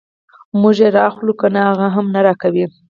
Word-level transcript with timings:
موږ 0.61 0.75
یې 0.83 0.89
راواخلو 0.97 1.33
کنه 1.41 1.59
هغه 1.69 1.87
هم 1.95 2.05
نه 2.15 2.21
راکوي. 2.27 2.65